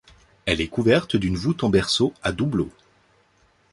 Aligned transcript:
Elle 0.47 0.61
est 0.61 0.67
couverte 0.67 1.15
d'une 1.15 1.37
voûte 1.37 1.63
en 1.63 1.69
berceau 1.69 2.11
à 2.23 2.31
doubleau. 2.31 2.71